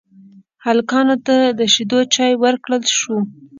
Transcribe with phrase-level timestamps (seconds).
[0.65, 3.19] هلکانو ته د شيدو چايو ورکړل شوه.